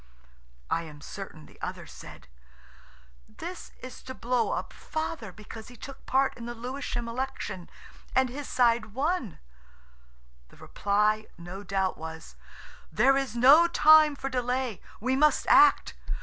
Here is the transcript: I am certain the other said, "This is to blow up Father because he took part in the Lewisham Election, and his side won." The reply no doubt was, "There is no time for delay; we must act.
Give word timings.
I 0.71 0.81
am 0.81 0.99
certain 0.99 1.45
the 1.45 1.61
other 1.61 1.85
said, 1.85 2.27
"This 3.29 3.71
is 3.83 4.01
to 4.01 4.15
blow 4.15 4.51
up 4.51 4.73
Father 4.73 5.31
because 5.31 5.67
he 5.67 5.77
took 5.77 6.07
part 6.07 6.35
in 6.37 6.47
the 6.47 6.55
Lewisham 6.55 7.07
Election, 7.07 7.69
and 8.15 8.27
his 8.27 8.47
side 8.47 8.95
won." 8.95 9.37
The 10.49 10.57
reply 10.57 11.27
no 11.37 11.61
doubt 11.61 11.99
was, 11.99 12.35
"There 12.91 13.15
is 13.15 13.35
no 13.35 13.67
time 13.67 14.15
for 14.15 14.27
delay; 14.27 14.81
we 14.99 15.15
must 15.15 15.45
act. 15.45 15.93